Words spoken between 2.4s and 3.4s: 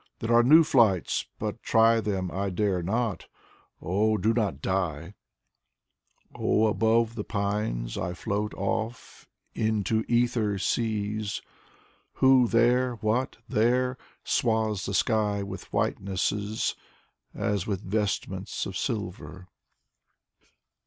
dare not.